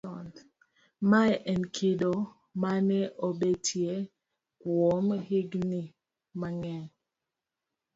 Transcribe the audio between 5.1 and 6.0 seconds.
higni